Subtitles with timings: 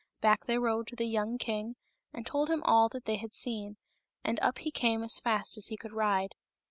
[0.19, 1.75] Back they rode to the young king
[2.11, 3.77] and told him all that they had seen,
[4.23, 6.33] and up he came as fast as he could ride.